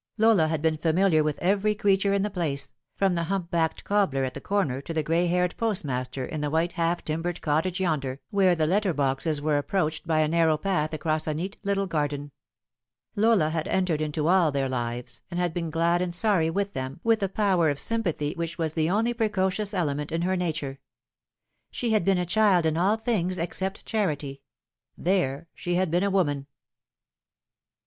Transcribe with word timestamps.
Lola 0.17 0.47
had 0.47 0.63
been 0.63 0.79
familiar 0.79 1.23
with 1.23 1.37
every 1.43 1.75
creature 1.75 2.11
in 2.11 2.23
the 2.23 2.31
place, 2.31 2.73
from 2.95 3.13
the 3.13 3.25
humpbacked 3.25 3.83
cobbler 3.83 4.23
at 4.23 4.33
the 4.33 4.39
314 4.39 4.79
The 4.79 4.79
Fatal 4.79 4.79
Three. 4.79 4.79
corner 4.79 4.81
to 4.81 4.93
the 4.95 5.03
gray 5.03 5.27
haired 5.27 5.57
postmaster 5.57 6.25
in 6.25 6.41
the 6.41 6.49
white 6.49 6.71
half 6.71 7.05
timbered 7.05 7.39
cottage 7.41 7.79
yonder, 7.79 8.19
where 8.31 8.55
the 8.55 8.65
letter 8.65 8.95
boxes 8.95 9.43
were 9.43 9.59
approached 9.59 10.07
by 10.07 10.21
a 10.21 10.27
narrow 10.27 10.57
path 10.57 10.91
across 10.95 11.27
a 11.27 11.35
neat 11.35 11.57
little 11.63 11.85
garden. 11.85 12.31
Lola 13.15 13.51
had 13.51 13.67
entered 13.67 14.01
into 14.01 14.27
all 14.27 14.51
their 14.51 14.67
lives, 14.67 15.21
and 15.29 15.39
had 15.39 15.53
been 15.53 15.69
glad 15.69 16.01
and 16.01 16.15
sorry 16.15 16.49
with 16.49 16.73
them 16.73 16.99
with 17.03 17.21
a 17.21 17.29
power 17.29 17.69
of 17.69 17.77
sympathy 17.79 18.33
which 18.35 18.57
was 18.57 18.73
the 18.73 18.89
only 18.89 19.13
precocious 19.13 19.71
element 19.71 20.11
in 20.11 20.23
her 20.23 20.35
nature. 20.35 20.79
She 21.69 21.91
had 21.91 22.03
been 22.03 22.17
a 22.17 22.25
child 22.25 22.65
in 22.65 22.75
all 22.75 22.95
things 22.97 23.37
except 23.37 23.85
charity; 23.85 24.41
there 24.97 25.47
she 25.53 25.75
had 25.75 25.91
been 25.91 26.01
a 26.03 26.09
woman. 26.09 26.47